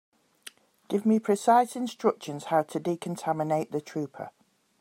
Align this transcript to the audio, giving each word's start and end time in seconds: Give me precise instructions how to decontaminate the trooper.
Give 0.87 1.05
me 1.05 1.19
precise 1.19 1.75
instructions 1.75 2.45
how 2.45 2.63
to 2.63 2.79
decontaminate 2.79 3.69
the 3.69 3.81
trooper. 3.81 4.31